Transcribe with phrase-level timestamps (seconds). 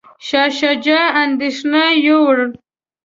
[0.27, 2.37] شاه شجاع اندیښنې یووړ.